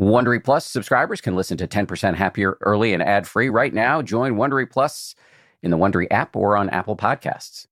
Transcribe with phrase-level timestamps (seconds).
[0.00, 4.00] Wondery Plus subscribers can listen to 10% Happier early and ad free right now.
[4.00, 5.14] Join Wondery Plus
[5.62, 7.66] in the Wondery app or on Apple Podcasts.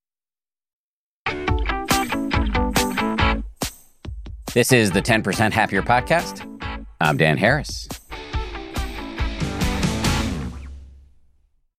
[4.53, 6.45] This is the 10% Happier podcast.
[7.01, 7.89] I'm Dan Harris.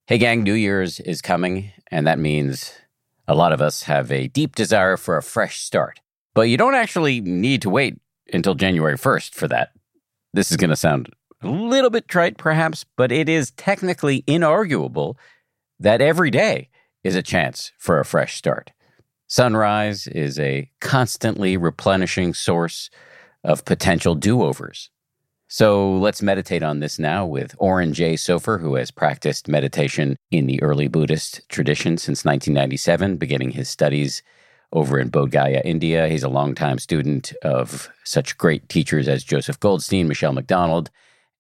[0.08, 2.74] Hey, gang, New Year's is coming, and that means
[3.28, 6.02] a lot of us have a deep desire for a fresh start.
[6.34, 8.00] But you don't actually need to wait
[8.34, 9.74] until January 1st for that.
[10.34, 11.10] This is going to sound
[11.42, 15.16] a little bit trite, perhaps, but it is technically inarguable
[15.80, 16.70] that every day
[17.04, 18.72] is a chance for a fresh start.
[19.28, 22.90] Sunrise is a constantly replenishing source
[23.44, 24.90] of potential do overs.
[25.48, 30.46] So let's meditate on this now with Oren Jay Sofer, who has practiced meditation in
[30.46, 34.22] the early Buddhist tradition since 1997, beginning his studies
[34.72, 36.08] over in Bodh Gaya, India.
[36.08, 40.90] He's a longtime student of such great teachers as Joseph Goldstein, Michele McDonald,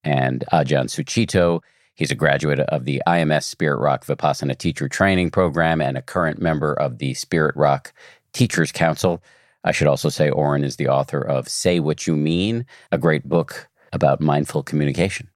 [0.04, 1.62] and Ajahn Sucitto.
[1.96, 6.42] He's a graduate of the IMS Spirit Rock Vipassana Teacher Training Program and a current
[6.42, 7.94] member of the Spirit Rock
[8.34, 9.22] Teachers Council.
[9.64, 13.28] I should also say Oren is the author of Say What You Mean, a great
[13.28, 15.30] book about mindful communication.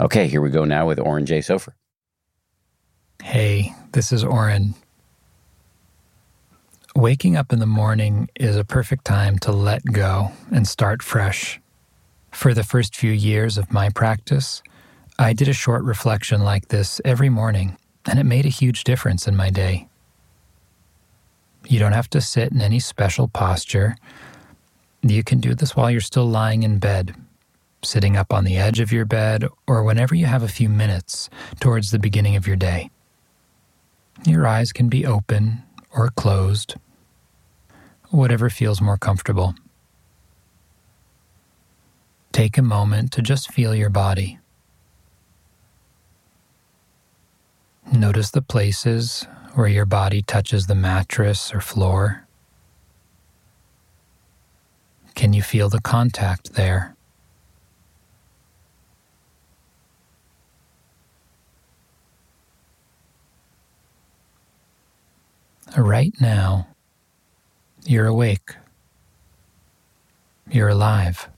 [0.00, 1.72] Okay, here we go now with Oren Jay Sofer.
[3.22, 4.74] Hey, this is Oren.
[6.96, 11.60] Waking up in the morning is a perfect time to let go and start fresh.
[12.30, 14.62] For the first few years of my practice,
[15.18, 19.28] I did a short reflection like this every morning, and it made a huge difference
[19.28, 19.88] in my day.
[21.68, 23.96] You don't have to sit in any special posture.
[25.02, 27.14] You can do this while you're still lying in bed,
[27.82, 31.28] sitting up on the edge of your bed, or whenever you have a few minutes
[31.60, 32.88] towards the beginning of your day.
[34.24, 35.62] Your eyes can be open
[35.94, 36.76] or closed
[38.16, 39.54] whatever feels more comfortable.
[42.32, 44.38] Take a moment to just feel your body.
[47.92, 52.26] Notice the places where your body touches the mattress or floor.
[55.14, 56.96] Can you feel the contact there?
[65.76, 66.68] Right now,
[67.86, 68.54] you're awake.
[70.50, 71.28] You're alive.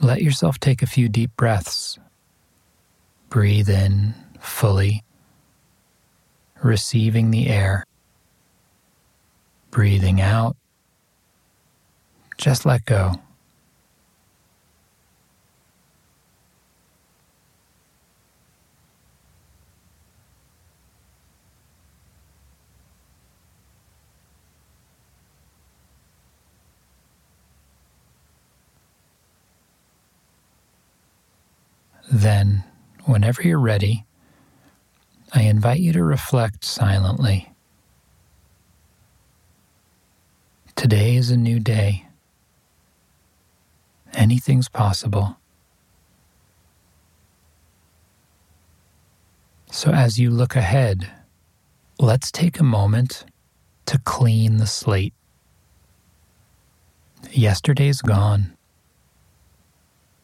[0.00, 1.98] Let yourself take a few deep breaths.
[3.28, 5.02] Breathe in fully,
[6.62, 7.84] receiving the air.
[9.70, 10.56] Breathing out.
[12.38, 13.20] Just let go.
[32.10, 32.64] Then,
[33.04, 34.06] whenever you're ready,
[35.34, 37.52] I invite you to reflect silently.
[40.74, 42.06] Today is a new day.
[44.14, 45.36] Anything's possible.
[49.70, 51.10] So, as you look ahead,
[51.98, 53.26] let's take a moment
[53.84, 55.12] to clean the slate.
[57.30, 58.56] Yesterday's gone,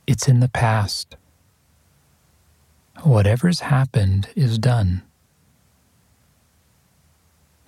[0.07, 1.17] it's in the past.
[3.05, 5.03] Whatever's happened is done.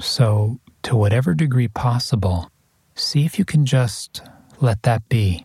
[0.00, 2.50] So, to whatever degree possible,
[2.94, 4.22] see if you can just
[4.62, 5.44] let that be.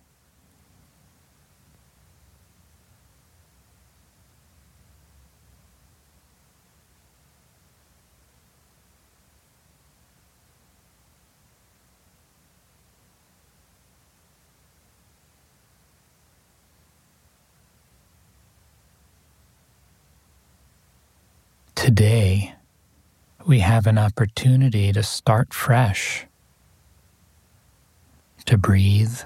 [21.81, 22.53] Today,
[23.47, 26.27] we have an opportunity to start fresh,
[28.45, 29.21] to breathe,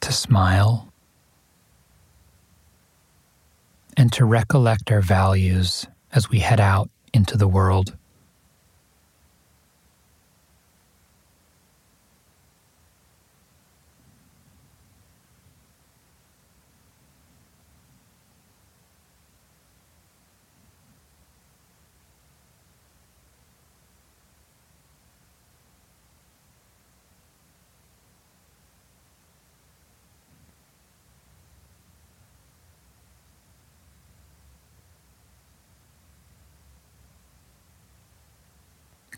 [0.00, 0.92] to smile,
[3.96, 7.96] and to recollect our values as we head out into the world.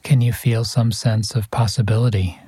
[0.06, 2.38] Can you feel some sense of possibility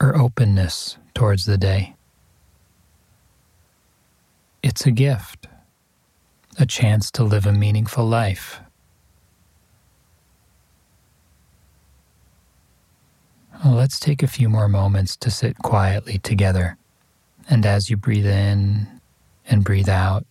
[0.00, 1.94] or openness towards the day?
[4.62, 5.48] It's a gift,
[6.58, 8.62] a chance to live a meaningful life.
[13.62, 16.78] Let's take a few more moments to sit quietly together.
[17.50, 18.86] And as you breathe in
[19.46, 20.24] and breathe out,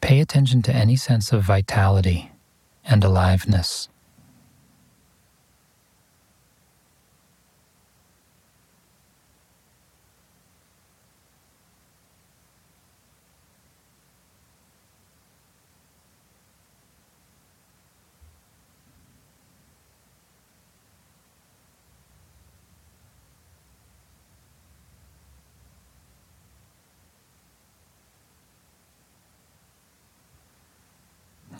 [0.00, 2.30] pay attention to any sense of vitality
[2.86, 3.88] and aliveness.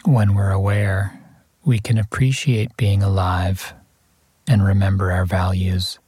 [0.05, 1.19] When we're aware,
[1.65, 3.73] we can appreciate being alive
[4.47, 5.99] and remember our values.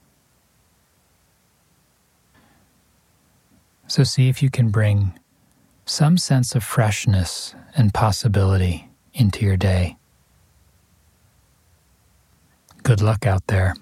[3.86, 5.18] So, see if you can bring
[5.86, 9.96] some sense of freshness and possibility into your day.
[12.82, 13.74] Good luck out there.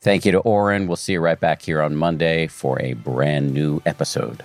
[0.00, 0.86] Thank you to Oren.
[0.86, 4.44] We'll see you right back here on Monday for a brand new episode.